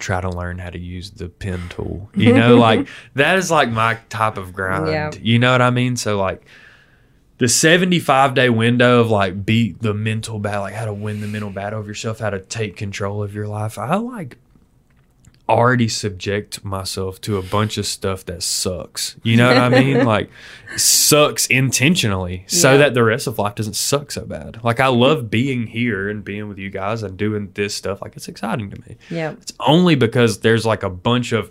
[0.00, 2.10] try to learn how to use the pen tool.
[2.16, 4.88] You know, like that is like my type of grind.
[5.22, 5.94] You know what I mean?
[5.94, 6.42] So like
[7.38, 11.28] the 75 day window of like beat the mental battle, like how to win the
[11.28, 13.78] mental battle of yourself, how to take control of your life.
[13.78, 14.38] I like
[15.48, 19.16] already subject myself to a bunch of stuff that sucks.
[19.22, 20.04] You know what I mean?
[20.12, 20.30] Like
[20.76, 22.78] sucks intentionally so Yeah.
[22.78, 24.62] that the rest of life doesn't suck so bad.
[24.64, 28.00] Like I love being here and being with you guys and doing this stuff.
[28.00, 28.96] Like it's exciting to me.
[29.10, 29.32] Yeah.
[29.32, 31.50] It's only because there's like a bunch of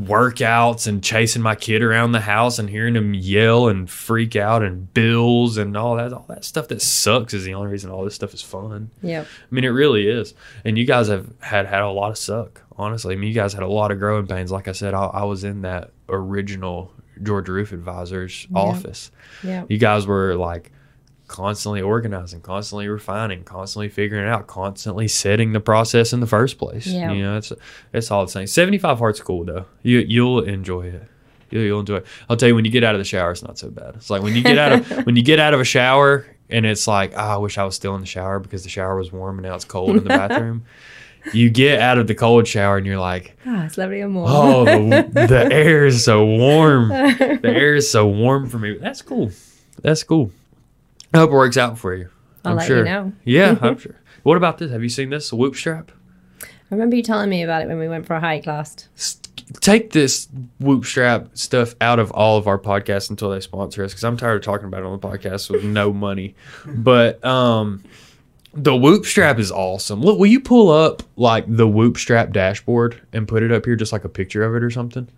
[0.00, 4.62] workouts and chasing my kid around the house and hearing him yell and freak out
[4.62, 8.02] and bills and all that all that stuff that sucks is the only reason all
[8.04, 8.90] this stuff is fun.
[9.02, 9.22] Yeah.
[9.22, 10.32] I mean, it really is.
[10.64, 13.14] And you guys have had had a lot of suck, honestly.
[13.14, 14.50] I mean, you guys had a lot of growing pains.
[14.50, 19.10] Like I said, I, I was in that original Georgia Roof Advisors office.
[19.42, 19.64] Yeah.
[19.68, 20.72] You guys were like
[21.28, 26.58] constantly organizing, constantly refining, constantly figuring it out, constantly setting the process in the first
[26.58, 26.86] place.
[26.86, 27.12] Yeah.
[27.12, 27.52] You know, it's
[27.92, 28.46] it's all the same.
[28.46, 29.66] Seventy five hard's cool though.
[29.82, 31.08] You you'll enjoy it.
[31.50, 32.06] You'll, you'll enjoy it.
[32.28, 33.94] I'll tell you when you get out of the shower, it's not so bad.
[33.96, 36.66] It's like when you get out of when you get out of a shower and
[36.66, 39.10] it's like, ah, I wish I was still in the shower because the shower was
[39.10, 40.64] warm and now it's cold in the bathroom.
[41.32, 44.28] You get out of the cold shower and you're like, Ah, it's lovely and warm.
[44.30, 46.88] oh, the, the air is so warm.
[46.88, 48.76] The air is so warm for me.
[48.78, 49.30] That's cool.
[49.82, 50.30] That's cool.
[51.14, 52.08] I hope it works out for you.
[52.44, 52.84] I'll I'm let you sure.
[52.84, 53.12] know.
[53.24, 53.96] Yeah, I'm sure.
[54.22, 54.70] What about this?
[54.70, 55.32] Have you seen this?
[55.32, 55.92] Whoop strap?
[56.42, 58.88] I remember you telling me about it when we went for a hike last.
[59.60, 60.28] Take this
[60.60, 64.16] whoop strap stuff out of all of our podcasts until they sponsor us because I'm
[64.16, 66.34] tired of talking about it on the podcast with no money.
[66.64, 67.84] But um,
[68.54, 70.02] The Whoop strap is awesome.
[70.02, 73.76] Look, will you pull up like the Whoop strap dashboard and put it up here,
[73.76, 75.08] just like a picture of it or something?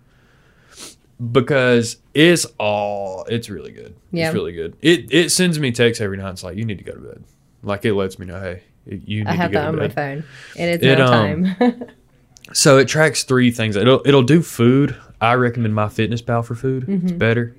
[1.31, 3.95] Because it's all it's really good.
[4.11, 4.27] Yeah.
[4.27, 4.75] It's really good.
[4.81, 6.31] It it sends me texts every night.
[6.31, 7.23] It's like you need to go to bed.
[7.63, 9.75] Like it lets me know, hey, you need I have to go that to on
[9.77, 10.23] my phone.
[10.55, 11.83] It is It, now um, time.
[12.53, 13.75] So it tracks three things.
[13.75, 14.95] It'll it'll do food.
[15.19, 16.85] I recommend MyFitnessPal for food.
[16.87, 17.55] It's better.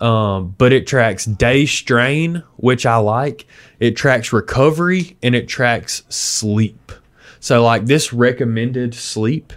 [0.00, 3.46] Um, but it tracks day strain, which I like.
[3.80, 6.92] It tracks recovery and it tracks sleep.
[7.40, 9.52] So like this recommended sleep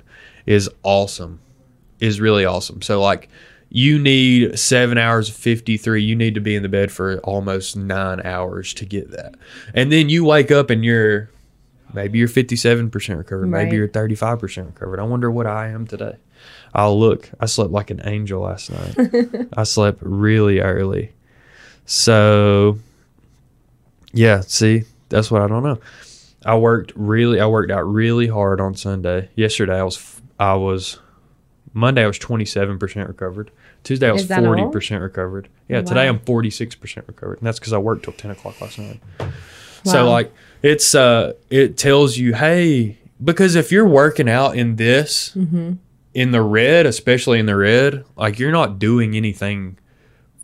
[0.45, 1.39] is awesome.
[1.99, 2.81] Is really awesome.
[2.81, 3.29] So like
[3.69, 7.77] you need seven hours of 53 you need to be in the bed for almost
[7.77, 9.33] nine hours to get that
[9.73, 11.29] and then you wake up and you're
[11.93, 13.63] maybe you're 57% recovered Right.
[13.63, 16.17] maybe you're 35% recovered i wonder what i am today
[16.73, 19.47] i'll look i slept like an angel last night.
[19.53, 21.11] I slept really early.
[21.85, 22.77] So
[24.13, 25.79] yeah see that's what i don't know.
[26.45, 29.29] I worked really i worked out really hard on sunday.
[29.35, 30.99] Yesterday i was i was
[31.73, 33.51] monday i was 27% recovered.
[33.83, 34.53] Tuesday i was Is that all?
[34.55, 35.47] 40% recovered.
[35.67, 38.99] Yeah today i'm 46% recovered and that's because i worked till 10 o'clock last night.
[39.83, 40.31] So like
[40.61, 45.73] it's uh it tells you, hey, because if you're working out in this Mm-hmm.
[46.13, 49.77] In the red, especially in the red, like you're not doing anything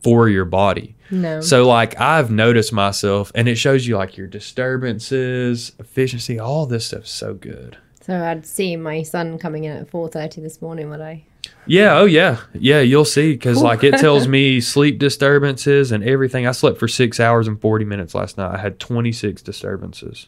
[0.04, 0.96] for your body.
[1.12, 1.42] no.
[1.42, 6.86] So like I've noticed myself and it shows you like your disturbances, efficiency, all this
[6.88, 7.78] stuff's so good.
[8.02, 11.26] So I'd see my son coming in at four thirty this morning, would I?
[11.66, 12.38] Yeah, oh yeah.
[12.54, 16.48] Yeah, you'll see cuz like it tells me sleep disturbances and everything.
[16.48, 18.54] I slept for 6 hours and 40 minutes last night.
[18.56, 20.28] I had 26 disturbances,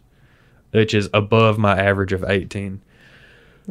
[0.71, 2.81] which is above my average of 18.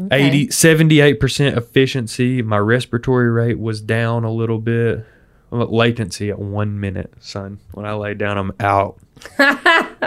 [0.06, 0.28] Okay.
[0.28, 2.42] 80 78% efficiency.
[2.42, 5.04] My respiratory rate was down a little bit.
[5.50, 7.58] Latency at 1 minute, son.
[7.72, 8.98] When I lay down, I'm out.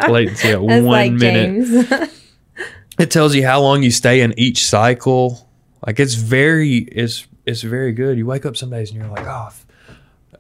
[0.10, 2.12] Latency at 1 like minute
[3.02, 5.50] it tells you how long you stay in each cycle.
[5.86, 8.18] Like it's very it's it's very good.
[8.18, 9.50] You wake up some days and you're like, oh,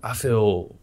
[0.04, 0.76] I feel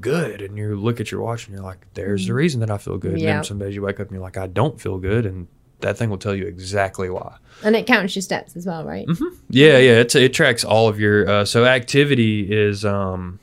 [0.00, 2.36] good, and you look at your watch and you're like, there's the mm.
[2.36, 3.12] reason that I feel good.
[3.12, 3.34] And Yeah.
[3.34, 5.48] then some days you wake up and you're like, I don't feel good, and
[5.82, 7.36] that thing will tell you exactly why.
[7.62, 9.06] and it counts your steps as well, right?
[9.50, 13.38] Yeah, yeah, it's it tracks all of your uh, so activity is um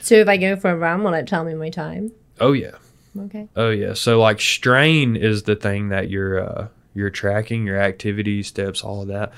[0.00, 2.12] So if I go for a run, will it tell me my time?
[2.40, 2.76] oh yeah
[3.18, 3.48] Okay.
[3.56, 3.94] Oh yeah.
[3.94, 9.02] So like strain is the thing that you're uh you're tracking, your activity, steps, all
[9.02, 9.32] of that.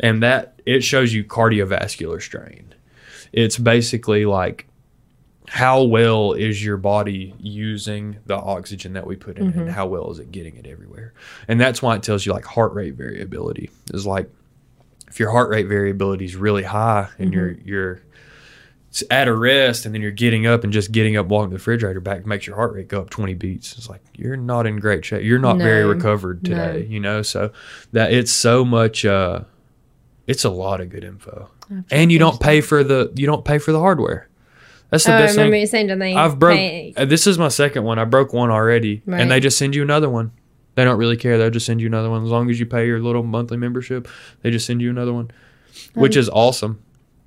[0.00, 2.74] And that it shows you cardiovascular strain.
[3.32, 4.66] It's basically like
[5.48, 10.10] how well is your body using the oxygen that we put in and how well
[10.10, 11.12] is it getting it everywhere.
[11.48, 13.70] And that's why it tells you like heart rate variability.
[13.92, 14.30] Is like
[15.08, 18.00] if your heart rate variability is really high and you're you're
[18.90, 21.54] s- at a rest and then you're getting up and just getting up walking to
[21.54, 23.76] the refrigerator back makes your heart rate go up 20 beats.
[23.76, 25.22] It's like you're not in great shape.
[25.24, 26.90] You're not very recovered today No.
[26.92, 27.20] you know?
[27.22, 27.52] So
[27.92, 29.40] that it's so much uh
[30.26, 31.50] it's a lot of good info.
[31.90, 34.28] And you don't pay for the you don't pay for the hardware
[34.90, 36.58] that's the Oh, I best remember thing you saying i've broke
[36.96, 39.20] uh, this is my second one i broke one already Right.
[39.20, 40.30] and they just send you another one
[40.76, 42.86] they don't really care they'll just send you another one as long as you pay
[42.86, 44.08] your little monthly membership
[44.42, 45.30] they just send you another one
[45.94, 46.80] which is awesome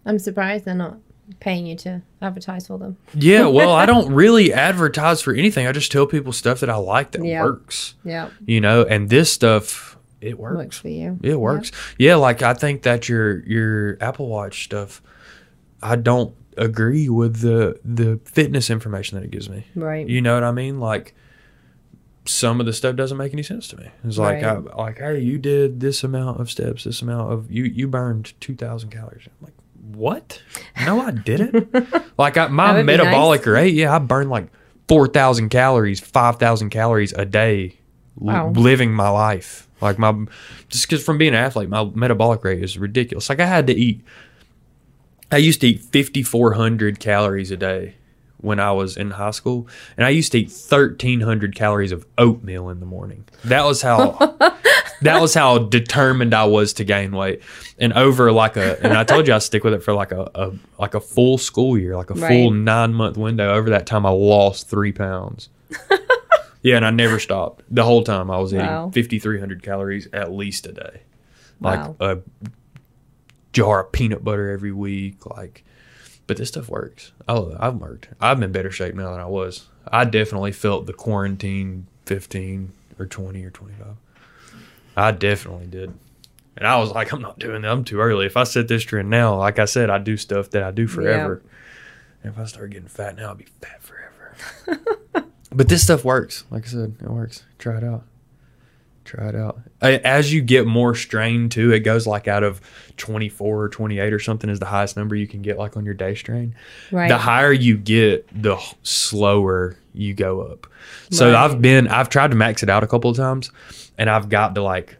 [0.06, 0.98] I'm surprised they're not
[1.41, 2.96] paying you to advertise for them.
[3.13, 5.67] Yeah, well, I don't really advertise for anything.
[5.67, 7.43] I just tell people stuff that I like that Yeah.
[7.43, 7.96] works.
[8.06, 10.56] Yeah, You know, and this stuff it works.
[10.56, 11.20] works for you.
[11.22, 11.74] It works.
[11.98, 12.15] Yeah.
[12.15, 15.02] like I think that your your Apple Watch stuff
[15.84, 19.65] I don't agree with the the fitness information that it gives me.
[19.76, 20.08] Right.
[20.08, 20.80] You know what I mean?
[20.80, 21.13] Like
[22.26, 23.89] some of the stuff doesn't make any sense to me.
[24.04, 27.63] It's like I, like hey, you did this amount of steps, this amount of you
[27.63, 29.24] you burned 2000 calories.
[29.28, 29.54] I'm like,
[29.96, 30.41] "What?
[30.86, 31.74] No, I didn't."
[32.17, 33.48] like I, my metabolic nice.
[33.48, 34.50] rate, yeah, I burned like
[34.89, 37.78] 4000 calories, 5000 calories a day
[38.17, 38.50] li- Wow.
[38.52, 39.67] living my life.
[39.80, 40.26] Like my
[40.70, 43.30] just cuz from being an athlete, my metabolic rate is ridiculous.
[43.30, 44.04] Like I had to eat
[45.32, 47.96] I used to eat 5400 calories a day
[48.40, 52.70] when I was in high school, and I used to eat 1300 calories of oatmeal
[52.70, 53.26] in the morning.
[53.44, 54.12] That was how
[55.02, 57.42] that was how determined I was to gain weight.
[57.80, 60.30] And over like a and I told you I stick with it for like a,
[60.36, 63.54] a like a full school year, like a full 9 month window.
[63.54, 65.50] Over that time I lost 3 pounds.
[66.62, 67.63] yeah, and I never stopped.
[67.70, 71.02] The whole time I was eating 5300 calories at least a day.
[71.60, 71.96] Like Wow.
[72.00, 72.18] a
[73.58, 75.26] jar of peanut butter every week.
[75.26, 75.63] Like,
[76.27, 77.12] but this stuff works.
[77.27, 78.10] Oh, I've worked.
[78.21, 79.67] I'm in better shape now than I was.
[79.88, 83.88] I definitely felt the quarantine 15 or 20 or 25.
[84.96, 85.92] I definitely did.
[86.56, 87.71] And I was like, I'm not doing that.
[87.71, 88.27] I'm too early.
[88.27, 90.86] If I set this trend now, like I said, I do stuff that I do
[90.86, 91.42] forever.
[92.21, 94.81] And if I start getting fat now, I'll be fat forever.
[95.52, 96.44] but this stuff works.
[96.52, 97.44] Like I said, it works.
[97.58, 98.04] Try it out.
[99.08, 99.60] Try it out.
[99.81, 102.60] As you get more strain too, it goes like out of
[102.97, 105.93] 24 or 28 or something is the highest number you can get like on your
[105.93, 106.53] day strain.
[106.91, 107.08] Right.
[107.08, 110.67] The higher you get, the slower you go up.
[111.10, 111.35] So Right.
[111.45, 113.49] I've been I've tried to max it out a couple of times
[113.97, 114.97] and I've got to like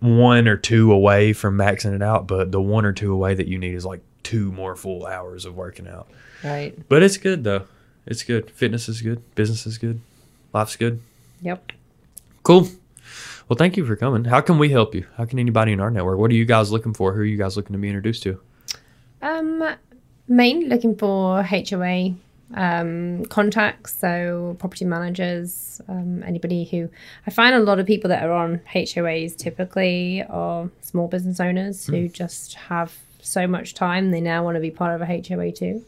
[0.00, 3.46] one or two away from maxing it out, but the one or two away that
[3.46, 6.08] you need is like two more full hours of working out.
[6.42, 6.74] Right.
[6.88, 7.64] But it's good though.
[8.06, 8.50] It's good.
[8.50, 9.22] Fitness is good.
[9.34, 10.00] Business is good.
[10.54, 11.02] Life's good.
[11.42, 11.72] Yep.
[12.42, 12.68] Cool.
[13.48, 14.24] Well, thank you for coming.
[14.24, 15.06] How can we help you?
[15.16, 16.18] How can anybody in our network?
[16.18, 17.14] What are you guys looking for?
[17.14, 18.38] Who are you guys looking to be introduced to?
[19.22, 19.74] Um,
[20.28, 22.14] mainly looking for HOA
[22.54, 26.90] um, contacts, so property managers, um, anybody who
[27.26, 31.86] I find a lot of people that are on HOAs typically are small business owners
[31.86, 32.94] who just have
[33.28, 35.84] so much time they now want to be part of a HOA too.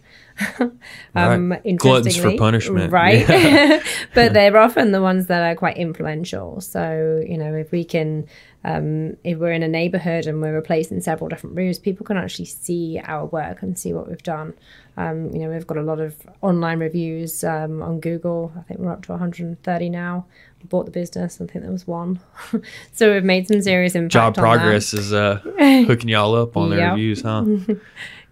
[1.14, 1.76] um, Right.
[1.76, 2.92] Gluttons for punishment.
[3.00, 3.28] right?
[3.28, 3.82] Yeah.
[4.14, 6.60] but they're often the ones that are quite influential.
[6.60, 8.26] So you know, if we can,
[8.64, 12.44] um, if we're in a neighborhood and we're replacing several different roofs, people can actually
[12.44, 14.52] see our work and see what we've done.
[14.96, 18.52] Um, you know, we've got a lot of online reviews um, on Google.
[18.58, 20.26] I think we're up to 130 now.
[20.62, 21.40] We bought the business.
[21.40, 22.20] I think there was one.
[22.92, 24.12] so we've made some serious impact.
[24.12, 24.40] Job on that.
[24.58, 25.36] progress is uh,
[25.86, 26.90] hooking y'all up on their Yep.
[26.92, 27.44] reviews, huh?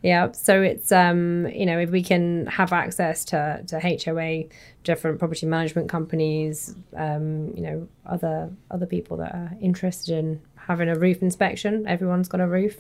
[0.01, 4.45] Yeah, so it's um, you know, if we can have access to to HOA,
[4.89, 10.89] different property management companies, um, you know, other other people that are interested in having
[10.89, 11.87] a roof inspection.
[11.87, 12.77] Everyone's got a roof.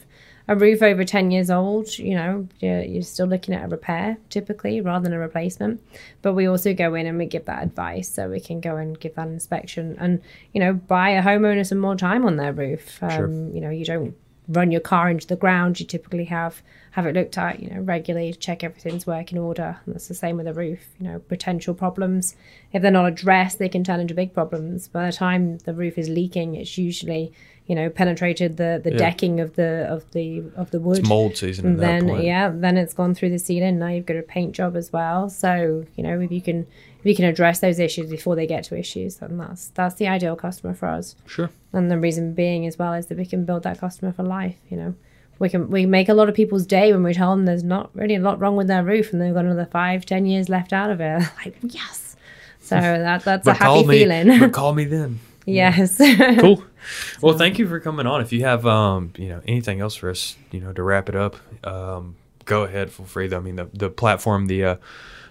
[0.50, 4.16] A roof over ten years old, you know, you're, you're still looking at a repair
[4.30, 5.82] typically rather than a replacement.
[6.22, 8.98] But we also go in and we give that advice, so we can go and
[8.98, 10.22] give that inspection and
[10.54, 13.02] you know buy a homeowner some more time on their roof.
[13.02, 13.28] Um, Sure.
[13.54, 14.14] You know, you don't
[14.48, 15.78] run your car into the ground.
[15.78, 16.62] You typically have
[16.98, 19.78] have it looked at, you know, regularly, check everything's working order.
[19.86, 20.80] And that's the same with a roof.
[20.98, 22.34] You know, potential problems.
[22.72, 24.88] If they're not addressed, they can turn into big problems.
[24.88, 27.32] By the time the roof is leaking, it's usually,
[27.66, 28.98] you know, penetrated the, the Yeah.
[28.98, 30.98] decking of the of the of the wood.
[30.98, 32.24] It's mold season at And that then point.
[32.24, 33.78] yeah, then it's gone through the ceiling.
[33.78, 35.30] Now you've got a paint job as well.
[35.30, 36.66] So you know if you can
[37.00, 40.08] if you can address those issues before they get to issues, then that's that's the
[40.08, 41.14] ideal customer for us.
[41.26, 41.50] Sure.
[41.72, 44.56] And the reason being as well is that we can build that customer for life.
[44.70, 44.94] You know,
[45.38, 47.90] we can we make a lot of people's day when we tell them there's not
[47.94, 50.72] really a lot wrong with their roof and they've got another five ten years left
[50.72, 51.20] out of it.
[51.44, 52.16] like yes.
[52.60, 53.98] So that that's a But call happy me.
[54.00, 54.38] feeling.
[54.40, 55.20] but call me then.
[55.46, 55.98] yes.
[56.40, 56.64] cool.
[57.20, 58.22] Well, thank you for coming on.
[58.22, 61.16] If you have, um, you know, anything else for us, you know, to wrap it
[61.16, 62.14] up, um,
[62.46, 62.90] go ahead.
[62.92, 63.26] Feel free.
[63.26, 63.36] Though.
[63.38, 64.76] I mean, the the platform, the uh,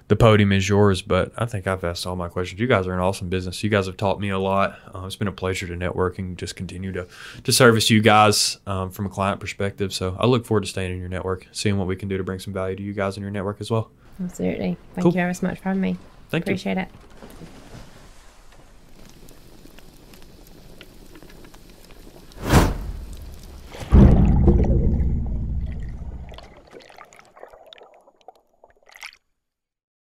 [0.08, 1.02] the podium is yours.
[1.02, 2.60] But I think I've asked all my questions.
[2.60, 3.64] You guys are an awesome business.
[3.64, 4.78] You guys have taught me a lot.
[4.94, 7.08] Uh, it's been a pleasure to network and just continue to
[7.44, 9.94] to service you guys um, from a client perspective.
[9.94, 12.24] So I look forward to staying in your network, seeing what we can do to
[12.24, 13.92] bring some value to you guys in your network as well.
[14.24, 14.78] Absolutely.
[14.94, 15.14] Thank Cool.
[15.14, 15.98] you ever so much for having me.
[16.30, 16.52] Thank you.
[16.52, 16.90] Appreciate it.